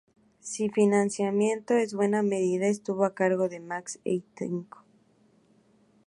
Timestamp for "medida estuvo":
2.23-3.05